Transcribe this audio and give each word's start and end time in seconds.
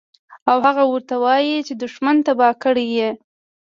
او 0.49 0.57
هغه 0.67 0.83
ورته 0.91 1.15
وائي 1.23 1.53
چې 1.67 1.73
دشمن 1.83 2.15
تباه 2.25 2.53
کړے 2.63 2.85
ئې 2.97 3.09